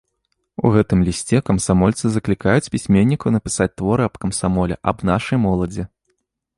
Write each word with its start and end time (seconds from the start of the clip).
У 0.69 0.69
гэтым 0.75 1.03
лісце 1.07 1.41
камсамольцы 1.49 2.05
заклікаюць 2.17 2.71
пісьменнікаў 2.79 3.29
напісаць 3.39 3.71
творы 3.77 4.03
аб 4.11 4.15
камсамоле, 4.27 4.75
аб 4.95 5.09
нашай 5.15 5.37
моладзі. 5.49 5.83